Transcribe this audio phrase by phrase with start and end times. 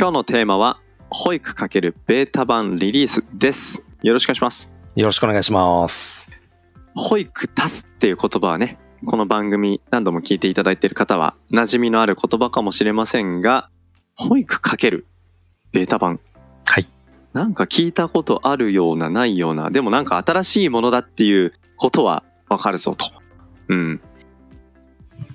[0.00, 0.78] 今日のテーマは
[1.10, 3.82] 保育×ベータ版リリースです。
[4.00, 4.72] よろしくお願いします。
[4.94, 6.30] よろしくお願いします。
[6.94, 13.70] 保育足すっていう言葉はねこの番組何度も聞いていただいている方は馴染みのある言葉かもしれませんが
[14.14, 15.04] 保育×
[15.72, 16.20] ベータ版。
[16.68, 16.86] はい。
[17.32, 23.04] なんか聞いたことあるようなないようなでもなんか新しいものだっていうことはわかるぞと。
[23.66, 24.00] うん。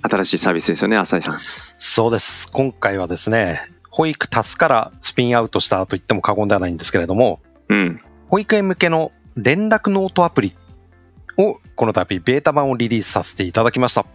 [0.04, 1.40] 新しいサービスですよね浅井さん。
[1.80, 2.50] そうです。
[2.50, 10.54] 今回はですね、保育タスからスピンアウトしたと言っても過言ではないんですけれども、うん保育園向けの連絡ノートアプリ
[11.38, 14.08] をこの度ベータ版をリリースさせていただきました。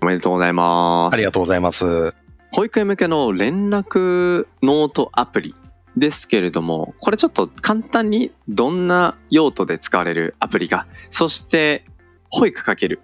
[0.00, 2.14] おめでとうございますありがとうございます。
[2.54, 5.54] 保育園向けの連絡ノートアプリ
[5.98, 11.84] ですけれどもこれちょっと簡単にどんな用途で使われるアプリかそして
[12.30, 13.00] 保育かける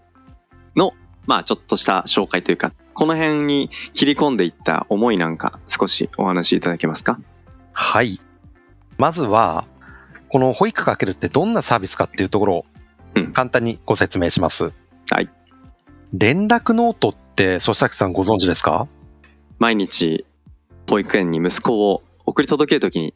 [0.75, 0.95] の
[1.27, 7.21] まあちょっとした紹介というかこの辺に切り込んでいった思いなんか少しお話しいただけますか？
[7.73, 8.21] はい。
[8.97, 9.67] まずは、
[10.29, 12.67] この保育かけるってどんなサービスかっていうところを
[13.17, 14.73] うん簡単にご説明します。
[15.11, 15.29] はい。
[16.13, 18.89] 連絡ノートって、曽崎さんご存知ですか？
[19.59, 20.25] 毎日
[20.89, 23.15] 保育園に息子を送り届けるときに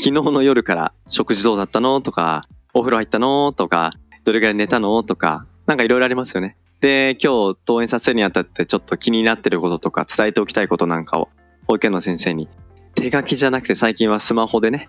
[0.00, 2.00] 昨日の夜から食事どうだったの？
[2.00, 2.42] とか
[2.74, 3.52] お風呂入ったの？
[3.52, 3.92] とか
[4.24, 5.02] どれぐらい寝たの？
[5.04, 6.56] とかなんかいろいろありますよね。
[6.82, 11.30] で今日登園させるにあたってちょっと気になってることとか伝えておきたいことなんかを
[11.68, 12.48] 保育園の先生に
[12.94, 14.86] 手書きじゃなくて最近はスマホでね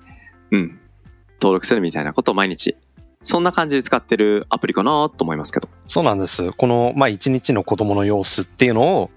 [0.51, 0.79] うん
[1.39, 2.75] 登録するみたいなことを毎日
[3.23, 5.69] そんな感じで使ってるアプリかなと思いますけど。
[5.87, 6.51] そうなんです。
[6.51, 9.11] この、まあ、一日の子供の様子っていうのを、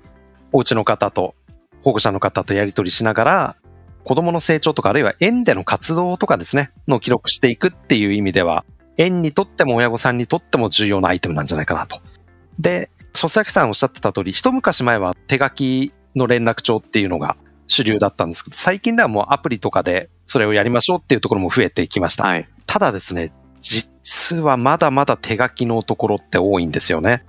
[0.52, 1.34] お家の方と、
[1.82, 3.56] 保護者の方とやり取りしながら、
[4.04, 8.64] 子供の成長とか、あるいは園での活動とかですね、の記録していくっていう意味では、
[8.96, 11.98] 園にとっても親御さんにとっても重要なアイテムなんじゃないかなと。
[12.58, 17.36] で、曽崎さんおっしゃってた通り、一昔前は手書きの連絡帳っていうのが
[17.66, 22.24] 主流だったんですけど、最近ではもうアプリとかでそれをやりましょうっていうところも増えてきました。
[22.24, 22.48] はい。
[22.66, 27.24] ただですね、実はまだまだ手書きのところって多いんですよね。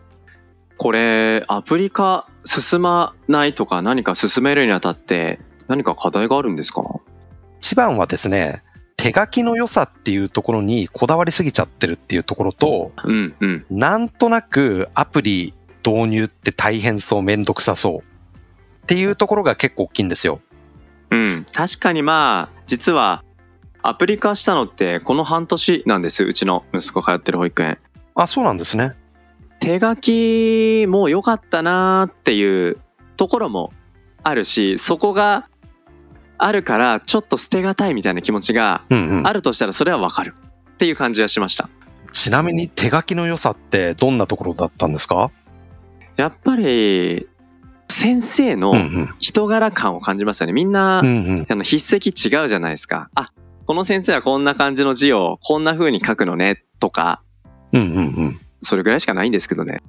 [0.77, 6.83] これアプリ化進まないとか何か進めるにあたって何か課題があるんですか？
[7.59, 8.61] 一番はですね、
[9.07, 15.53] 手書きの良さっていうところにこだわりすぎちゃってるっていうところと、うんうんなんとなくアプリ
[15.85, 18.01] 導入って大変そう、めんどくさそうっ
[18.85, 20.41] ていうところが結構大きいんですよ。
[21.11, 23.23] うん確かにまあ実は
[23.81, 27.77] アプリ化したのってこの半年なんですうちの息子通ってる保育園
[28.15, 28.93] あ、そうなんですね。
[29.59, 32.77] 手書きも良かったなーっていう
[33.15, 33.71] ところも
[34.23, 35.49] あるしそこが
[36.37, 39.33] あるからちょっと捨てがたいみたいな気持ちがあ。
[39.33, 40.35] るとしたらそれはわかる
[40.71, 41.69] っていう感じがしました
[42.11, 45.31] ちなみに手書きの良さってどんなところだったんですか？
[46.15, 47.27] やっぱり
[47.89, 48.73] 先生の。
[49.19, 50.99] 人柄感を感じますよねみんな。
[50.99, 53.27] あの筆跡違うじゃないですかあ
[53.65, 57.21] この先生はこんな感じの字をこんな風に書くのねとか
[57.73, 58.39] うんうんうん。
[58.61, 59.81] それぐらいしかないんですけどね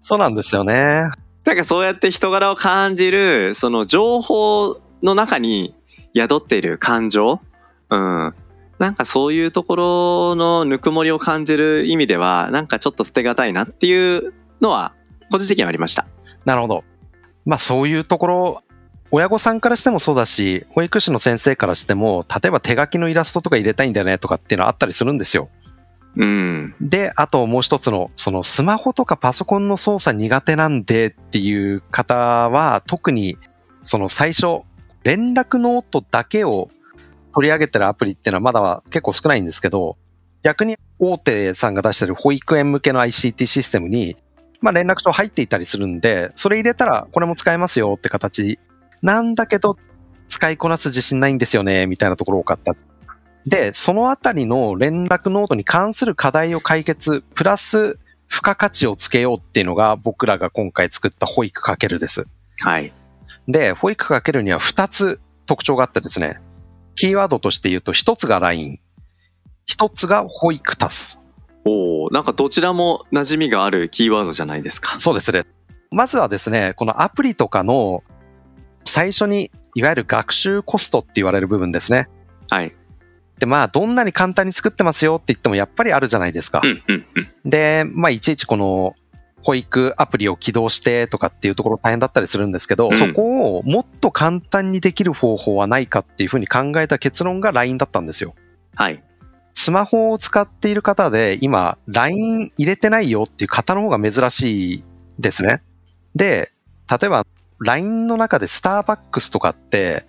[0.00, 1.02] そうなんですよね。
[1.44, 5.74] なんかそうやって人柄を感じるその情報の中に
[6.14, 7.40] 宿っている感情？
[7.90, 8.34] うん
[8.78, 14.94] なんかそういうところのぬくもりを感じる意味ではなんかちょっと捨てがたいなっていうのは
[15.32, 16.06] 個人的にはありました
[16.44, 16.84] なるほど。
[17.44, 18.62] まあそういうところ、
[19.10, 25.48] 親御さんからしてもそうだし、保育士の先生からしても、例えば手書きのイラストとか入れたいんだよねとかっていうのはあったりするんですよ。
[26.16, 33.38] うんで、あともう一つの、そのスマホとかパソコンの操作苦手なんでっていう方は、特に
[33.82, 34.62] その最初、
[35.04, 36.70] 連絡ノートだけを
[37.34, 39.96] 取り上げてるアプリっていうのはまだは結構少ないんですけど、
[40.42, 44.16] 逆に大手さんが出してる保育園向けの ICT システムに、
[44.60, 48.58] まあ連絡帳入っていたりするんで、それ入れたらこれも使えますよって形
[49.02, 49.76] なんだけど、
[50.28, 52.74] 使いこなす自信ないんですよね、みたいなところ多かった。
[53.46, 57.98] で、そのあたりの連絡ノートに関する課題を解決、プラス
[58.28, 62.26] 付加価値をつけようっていうのが僕らが今回作った保育かけるです。
[62.64, 62.92] はい
[63.48, 66.40] で、保育かけるには2つ特徴があってですね、
[66.94, 68.78] キーワードとして言うと1つが LINE、
[69.68, 71.24] 1つが保育タス。
[71.64, 75.44] おおなんかどちらも馴染みがあるキーワードじゃないですかそうですね。
[75.90, 78.04] まずはですね、このアプリとかの
[78.84, 82.08] 最初にいわゆる学習コストって言われる部分ですね。
[82.50, 82.74] はい。
[83.38, 86.60] で、まあ、どんなに簡単に作ってますよって言ってもやっぱりあるじゃないですか。
[86.64, 87.28] うんうんうん。
[87.44, 88.94] で、まあ、いちいちこの、
[89.42, 98.34] 保育アプリを起動してとかっていうところ大変だったりするんですけど、うんそこをもっと簡単にできる方法はないかっていうふうに考えた結論が LINE だったんですよ。
[98.74, 99.02] はい。
[99.54, 104.84] スマホを使っている方で今 LINE 入れてないよっていう方の方が珍しい
[105.18, 105.62] ですね。
[106.14, 106.52] で、
[106.90, 107.26] 例えば
[107.60, 110.06] LINE の中でスターバックスとかって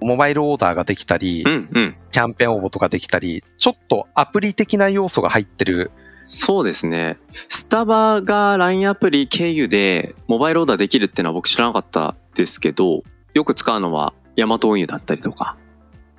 [0.00, 1.96] モバイルオーダーができたりう、んうん。
[2.12, 5.90] キャンペーン応募とかできたり、ちょっとアプリ的な要素が入ってる
[6.24, 7.18] そうですね。
[7.48, 13.02] スタバが LINE アプリ経由でモバイルオーダーできるっていうのは僕知らなかったですけど、
[13.34, 15.56] よく使うのはヤマト運輸だったりとか。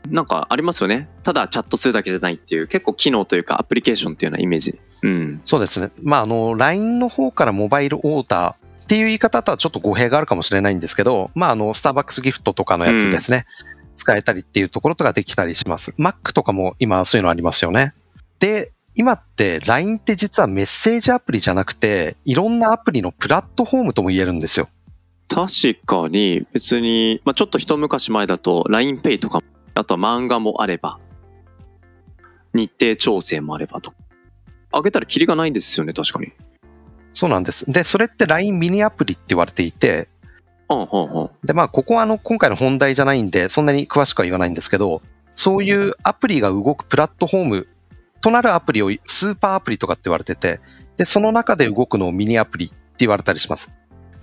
[0.09, 1.09] なんかありますよね。
[1.23, 4.79] ただチャットするだけじゃないっていう結構機能というかアプリケーションっていうようなイメージ。
[5.01, 5.41] うん。
[5.43, 5.91] そうですね。
[6.01, 13.45] まあ、あの、LINE の方からモバイルオーダーっていう言い方とはちょっと語弊があるかもしれないんですけど、まあ、あの、スターバックスギフトとかのやつですね。
[13.95, 15.95] 使えたりっていうところとかできたりします。
[15.97, 17.93] Mac とかも今そういうのありますよね。
[18.39, 24.69] で、今って LINE って実はメッセージアプリじゃなくて、いろんなアプリのプラットフォームとも言えるんですよ。
[25.27, 29.41] 確かに別に、まあ、ちょっと一昔前だと LINEPay とか、
[29.73, 30.99] あとは漫画もあれば、
[32.53, 33.93] 日程調整もあればと。
[34.71, 36.31] あげたらキリがないんですよね、確かに。
[37.11, 37.69] そうなんです。
[37.69, 40.07] で、それって LINE ミニアプリって言われていて、
[40.69, 41.29] うんうんうん。
[41.43, 45.01] で、まあ、ここはあの、今回の本題じゃないんで、そんなに詳しくは言わないんですけど、
[45.35, 47.67] そういうアプリが動くプラットフォーム
[48.25, 50.59] となるアプリをスーパーアプリとかって言われてて、
[50.97, 53.71] で、その中で動くのをミニアプリって言われたりします。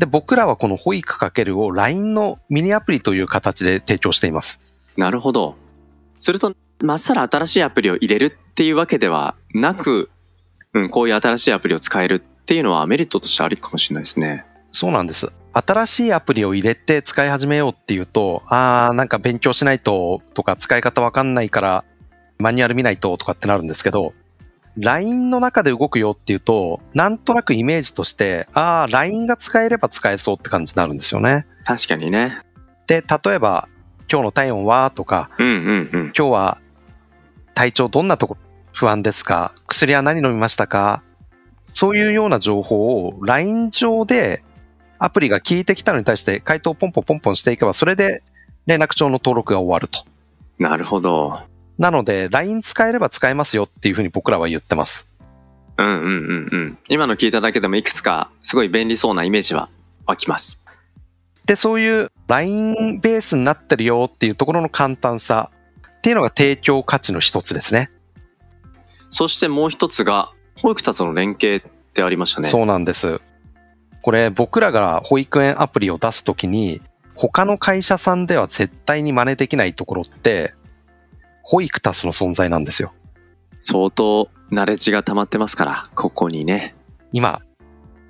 [0.01, 4.61] で、僕らはこの保育かけるを LINE のミニアプリという形で提供しています。
[4.97, 5.55] なるほど。
[6.19, 6.53] すると、
[6.83, 10.11] まっさら新しいアプリを入れるっていうわけではなく、
[10.75, 14.45] うん、こういう新しいアプリを使えるっていうのはメリットとしてありかもしれないですね。
[14.73, 15.33] そうなんです。
[15.53, 21.85] 新しいアプリを入れて使い始めようっていうと、あーなんか勉強しないととか使い方わかんないから
[22.43, 24.13] マニュアル見ないととかってなるんですけど、
[24.77, 31.47] LINE の中で動くよっていうと、なんとなくイメージとして、ああ、LINE が使えれば使えそうって感じになるんですよね。
[31.65, 32.39] 確かにね。
[32.87, 33.69] で、例えば、
[34.11, 36.13] 今日の体温はとか、うんうんうん。
[36.17, 36.59] 今日は
[37.55, 38.37] 体調どんなとこ
[38.75, 39.55] 不安ですか？
[39.67, 41.03] 薬は何飲みましたか？
[41.73, 44.43] そういうような情報を LINE 上で
[44.99, 48.23] アプリが聞いてきたのに対して回答をポンポンポンポンしていけば、それで
[48.67, 50.05] 連絡帳の登録が終わると。
[50.59, 51.41] なるほど。
[51.79, 55.11] なので、LINE 使えれば使えますよっていうふうに僕らは言ってます。
[55.79, 56.79] うんうんうんうん。
[56.89, 59.69] 今の聞いただけでもいくつかすごい便利そうなイメージは
[60.07, 60.63] 湧きます。
[61.47, 65.51] で、そういう LINE ベースになってるよっていうところの簡単さ
[65.99, 67.91] っていうのが提供価値の一つですね。
[69.09, 72.49] そしてもう一つが、保育たちの連携ってありましたね。
[72.49, 73.21] そうなんです。
[74.03, 76.83] これ僕らが保育園アプリを出すときに
[77.15, 80.55] 他の会社さんでは絶対に真似できないところって
[81.43, 82.93] 保育タスの存在なんですよ。
[83.61, 86.75] 相当ナレッジが溜まってますから、ここにね。
[87.13, 87.43] 今、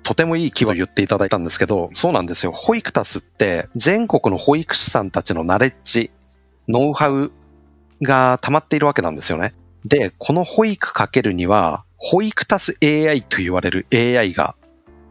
[0.01, 2.51] とてもいい気を言っていただいたんですけど、そうなんですよ。
[2.51, 6.11] 保育タスって全国の保育士さんたちのナレッジ、
[6.67, 7.31] ノウハウ
[8.01, 9.53] が溜まっているわけなんですよね。
[9.85, 14.55] で、この保育かけるには、保育タス AI と言われる AI が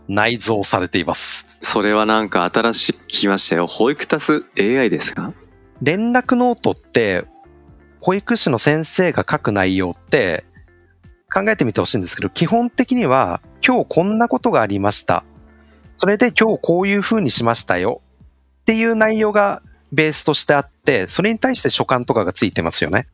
[0.08, 1.58] 内蔵されています。
[1.62, 3.66] それはなんか新しく聞きましたよ。
[3.66, 5.32] 保育タス AI ですか？
[5.80, 7.24] 連絡ノートって、
[8.02, 10.44] 保育士の先生が書く内容って、
[11.32, 15.24] 考えてみてほしいんですけど、基本的には、今日こんなことがありました。
[15.94, 18.02] それで今日こういう風にしましたよ。
[18.62, 23.06] っていう内容がベースとしてあって、それに対して書簡とかがついてますよね。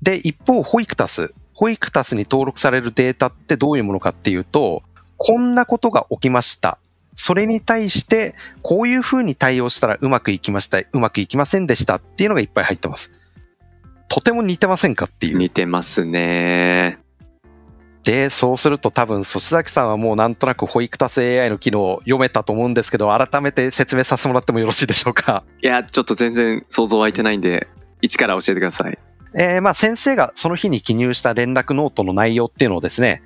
[0.00, 1.34] で、一方、保育タス。
[1.52, 4.84] 保育タスに登録されるデータってどういうものかっていうと、
[5.16, 6.78] こんなことが起きました。
[7.14, 13.10] それに対して、こういう風に対応したらうまくいきました、うまくいきませんでしたっていうのがいっぱい入ってます。
[14.10, 15.38] とても似てませんかっていう。
[15.38, 16.98] 似てますね。
[18.02, 25.44] で、そうすると多分、粗崎さんはもうなんとなく保育タス AI の機能を読めたと思うんですけど、改めて説明させてもらってもよろしいでしょうか。
[25.62, 27.68] いや、ちょっと全然想像湧いてないんで、
[28.02, 28.98] 一から教えてください。
[29.36, 33.22] えーまあ先生がその日に記入した連絡ノートの内容っていうのをですね、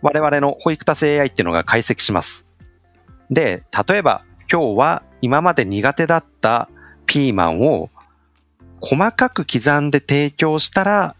[0.00, 2.48] 我々の保育タス AI っていうのが解析します。
[3.30, 6.68] で、例えば今日は今まで苦手だった
[7.06, 7.90] ピーマンを
[8.80, 11.16] 細かく刻んで提供したら、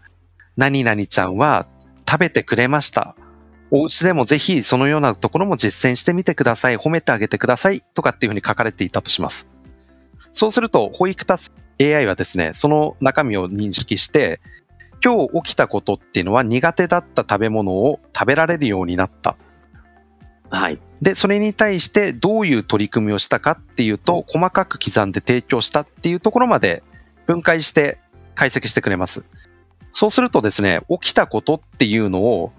[0.57, 1.67] 何々ちゃんは
[2.09, 3.15] 食べてくれました。
[3.69, 6.77] お家でもぜひそのようなところも実践してみてください。
[6.77, 7.81] 褒めてあげてください。
[7.93, 9.49] とかっていうふうに書かれていたとします。
[10.33, 14.41] そうすると、保育タス AI はですね、その中身を認識して、
[15.03, 19.35] 今日起きたことっていうのは苦手だった食べ物を食べられるようになった。
[20.49, 20.79] はい。
[21.01, 26.83] で、それに対してどういう取り組みをしたかっていうと、細かく刻んで提供したっていうところまで
[27.31, 27.97] 分解して
[28.35, 29.25] 解析してくれます。
[29.93, 32.51] そうするとですね、起きたことっていうのを、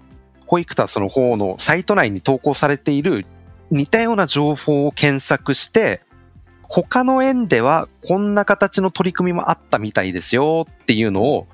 [0.47, 3.25] 保育タスの方のサイト内に投稿されている
[3.71, 6.01] 似たような情報を検索して、
[6.63, 11.47] 他の園ではこんな形の取り組みもあったみたいですよっていうのを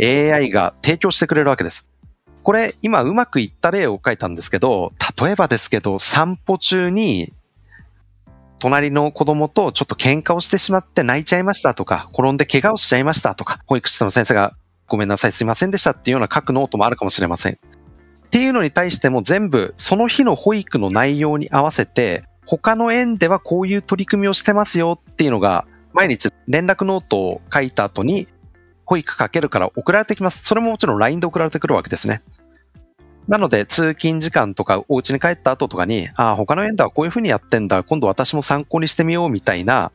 [0.00, 1.88] AI が提供してくれるわけです。
[2.42, 7.32] これ今うまくいった例を書いたんですけど、例えばですけど散歩中に
[8.64, 14.54] 隣の子供とちょっと喧嘩をしてしまって泣いちゃいましたとか、転んで怪我をしちゃいましたとか、保育士の先生が
[14.86, 17.52] ごめんなさいすいませんでしたっていうような書くノートもあるかもしれません。
[17.52, 28.28] っていうのに対しても全部その日の保育の内容に合わせて他の園ではこういう取り組みをしてますよっていうのが毎日連絡ノートを書いた後に
[28.86, 30.42] 保育かけるから送られてきます。
[30.42, 32.22] それももちろん LINE で送られてくるわけですね。
[33.26, 37.82] なので通勤時間とかお家に帰った後とかに、ああ、他の園ではこういうふうにやってんだ。
[37.82, 39.92] 今度私も参考にしてみようみたいな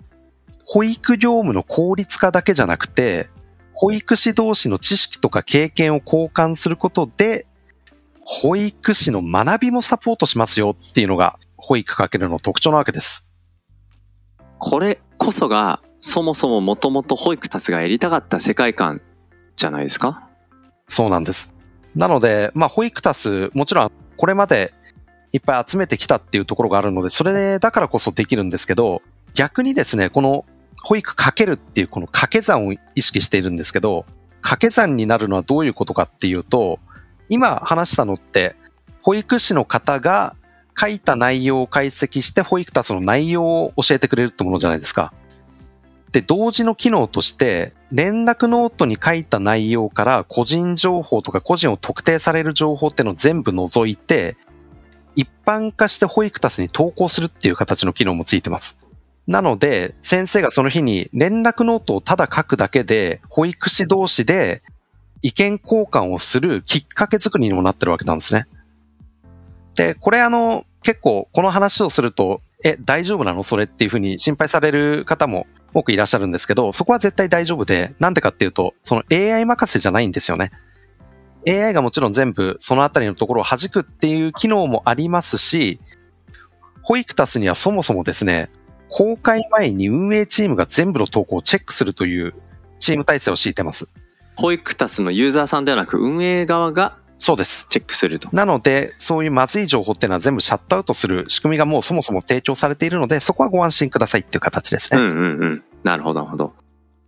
[0.65, 3.29] 保育業務の効率化だけじゃなくて、
[3.73, 7.45] 保育士同士の知識とか経験を交換することで、
[8.21, 13.29] 保育士の学びもサポートしますよっていうのが保育かけるの特徴なわけです。
[14.57, 19.01] これこそが、そもそももともと保育タスがやりたかった世界観
[19.55, 20.29] じゃないですか？
[20.87, 21.55] そうなんです。
[21.95, 24.73] なので、まあ、保育タス、もちろんこれまで
[25.31, 29.01] いっぱい集めてきたっていうところがあるので、それだからこそできるんですけど、
[29.33, 30.45] 逆にですね、この
[30.83, 34.05] 保育かけるっていうこの掛け算を意識しているんですけど、
[34.41, 36.79] 掛け算になるのはどういうことかっていうと、
[37.27, 38.55] 今話したのって、
[39.01, 40.35] 保育士の方が
[40.79, 45.13] 書いた内容を解析して保育タスの内容を教えてくれるってものじゃないですか。
[46.11, 54.37] で、同時の機能として、連絡ノートに書いた内容から個人情報とか個人を特定される情報ってのを全部除いて、
[55.15, 58.77] 一般化して保育タスに投稿するっていう形の機能もついてます。
[59.27, 64.63] なので、先生がその日に連絡ノートをただ書くだけで、保育士同士で
[65.21, 68.47] 意見交換をするきっかけ作りにもなってるわけなんですね。
[69.75, 73.43] で、これあの、結構この話をすると、え、大丈夫なの？
[73.43, 80.51] それっていうふうに心配される方も多くいらっしゃるんですけど、そこは絶対大丈夫で、なんでかっていうと、その AI 任せじゃないんですよね。
[81.47, 85.79] AI がもちろん全部そのあたりのところを弾くっていう機能もありますし、
[86.81, 88.49] 保育タスにはそもそもですね、
[88.89, 92.33] 公開前に運営チームが全部の投稿をチェックするという
[92.79, 93.89] チーム体制を敷いてます。
[94.35, 97.67] 保育タスのユーザーさんではなく運営側がそうです。
[97.69, 98.29] チェックすると。
[98.31, 105.01] なので、そういうまずい情報っていうのは全部シャットアウトする仕組みがもうそもそも提供されているので、そこはご安心くださいっていう形ですね。
[105.01, 105.63] うんうんうん。
[105.83, 106.53] なるほどなるほど。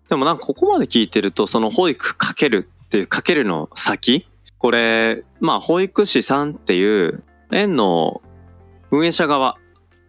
[0.10, 4.28] でもなんかここまで聞いてると、その保育かけるっていうかけるの先？
[4.58, 8.22] これ、まあ保育士さんっていう園の
[8.92, 9.56] 運営者側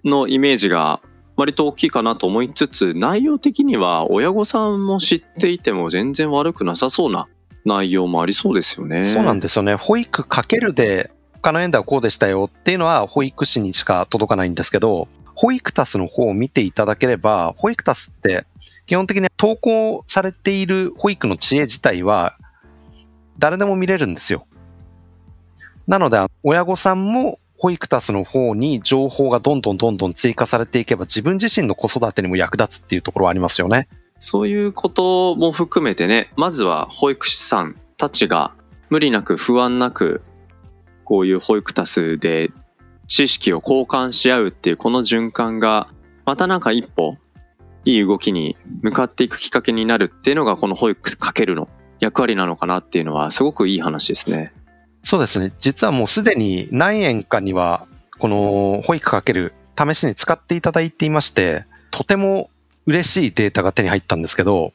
[0.04, 1.00] のイメージが
[1.37, 7.28] 割と大きいかなと思いつつ、内容的には親御さんも知っていても全然悪くなさそうな
[7.64, 9.04] 内容もありそうですよね。
[9.04, 9.75] そうなんですよね。
[9.75, 18.47] 保育かけるで、他の園ではこうでしたよっていうのは保育士にしか届かないんですけど、保育タスの方を見ていただければ、保育タスって
[18.87, 22.37] 基本的に投稿されている保育の知恵自体は
[23.38, 24.47] 誰でも見れるんですよ。
[25.87, 33.88] なので、親御さんも保育タスの方に情報がどんどんどんどん追加されていけば自分自身の子育てにも役立つっていうところはありますよね。
[34.25, 38.55] そういうことも含めてね、まずは保育士さんたちが
[38.88, 40.23] 無理なく不安なく、
[41.02, 42.52] こういう保育タスで
[43.09, 45.88] 知識を交換し合うっていうこの循環が、
[46.25, 47.17] またなんか一歩、
[47.85, 54.52] いい動きに向かっていくきっかけになるっていうのがこの保育かけるの役割なのかなっていうのはすごくいい話ですね。
[55.02, 55.52] そうですね。
[55.59, 57.88] 実はもうすでに何円かには、
[58.21, 62.50] この保育かける試しに使っていただいていまして、とても
[62.86, 64.72] 嬉しいデータが手に入ったんですけど、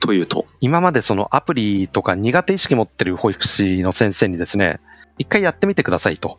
[0.00, 0.46] というと？
[0.60, 4.80] 今までそのアプリとか苦手意識持ってる保育士の先生にですね、
[5.18, 6.38] 一回やってみてくださいと。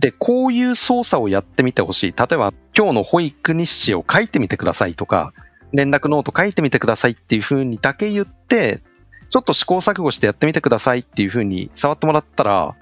[0.00, 2.14] で、こういう操作をやってみてほしい。
[2.16, 5.32] 例えば、今日の保育日誌を書いてみてくださいとか、
[5.72, 8.80] 連絡ノート書いてみてくださいっていう風にだけ言って、
[9.30, 12.74] ちょっと試行錯誤してやってみてくださいっていう風に触ってもらったら、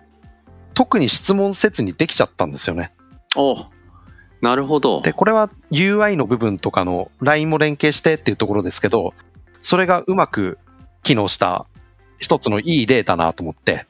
[0.75, 2.93] 特に質問せずにできちゃったんですよね。
[3.37, 3.67] お
[4.41, 5.03] なるほど。
[5.03, 9.15] で、これは UI の部分とかの LINE も連携してっていうところですけど、
[9.63, 10.59] それがうまく
[11.03, 11.67] 機能した
[12.19, 13.87] 一つのいい例だなと思って。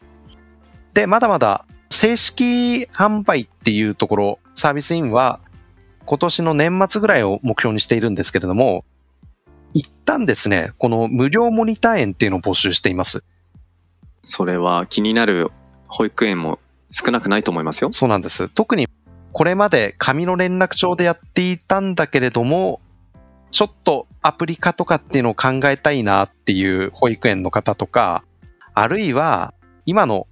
[0.94, 5.40] で、まだまだ正式販売っていうところ、サービスインは
[6.04, 8.84] 今年の年末ぐらいを目標にしているんですけれども、
[9.72, 13.24] 一旦ですね、この無料モニター園っていうのを募集しています。
[14.24, 15.50] それは気になる
[15.86, 16.58] 保育園も
[16.90, 17.92] 少なくないと思いますよ。
[17.92, 18.48] そうなんです。
[18.48, 18.88] 特に
[19.32, 22.80] これまで紙の連絡帳でやっていたんだけれども、
[23.50, 28.24] ちょっとアプリ化とかっていうのを考えたいなっていう保育園の方とか、
[28.74, 29.54] あるいは
[29.86, 30.26] 今の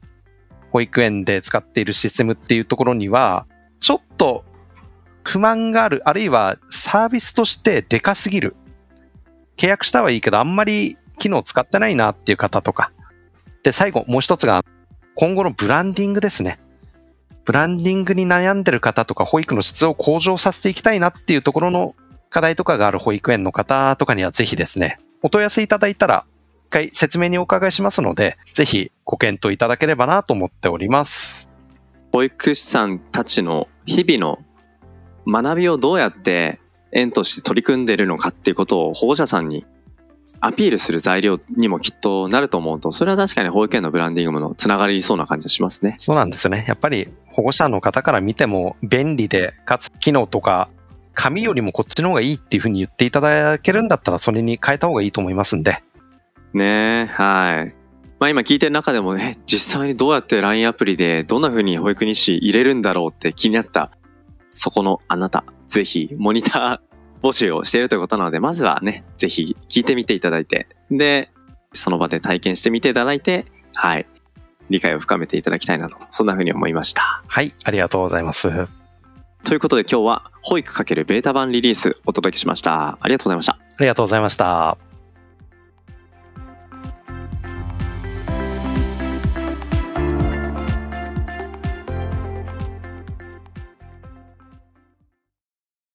[0.73, 3.47] 保育園で使っているシステムっていうところには、
[3.81, 4.45] ちょっと
[5.25, 8.57] 不満がある、あるいはサービスとしてでかすぎる。
[9.57, 12.93] 契約したはいいけど、あんまり機能使ってないなっていう方とか。
[13.63, 14.65] で、最後、もう一つが、
[15.15, 16.61] 今後のブランディングですね。
[17.49, 21.93] ブランディングに悩んでる方とか、保育の質を向上させていきたいなっていうところの
[22.29, 26.27] 課題とかがある保育園の方とかにはぜひですね、お問い合わせいただいたら、
[26.67, 31.49] 一回説明にお伺いしますので、ぜひご検討いただければなと思っております。
[32.13, 34.41] 保育士さんたちの日々の
[35.27, 36.61] 学びをどうやって
[36.93, 39.65] 園として取り組んでいるのかっていうことを保護者さんに
[40.41, 45.97] アピールする材料にもきっとなると思うと、それは確かに保育園のブランディングものつながりそうな感じがしますね。
[45.99, 46.65] そうなんですよね。
[46.69, 50.69] やっぱり保護者の方から見ても便利で、かつ機能とか、
[51.15, 55.83] 紙よりもこっちの方がいいっていうふうに言っていただけるんだったら、それに変えた方がいいと思いますんで。
[56.53, 57.75] ねえ、はい。
[58.21, 63.91] まあ今聞いてる中でもね、実際にどうやって LINE アプリでどんな風に保育日誌入れるんだろうって気になった、
[64.55, 66.88] そこのあなた、ぜひモニター
[67.23, 71.31] 募集をしているということなので、まずはね、ぜひ聞いてみていただいて、で、
[71.73, 74.07] その場で体験してみていただいて、はい。
[74.71, 77.23] 理解を深めていただきたいなと、そんな風に思いました。
[77.27, 78.51] はい、ありがとうございます。
[78.51, 78.69] あ
[79.45, 82.99] ということで今日は保育×ベータ版リリースお届けしました。
[83.01, 83.59] ありがとうございました。
[83.79, 84.88] りがとうございました。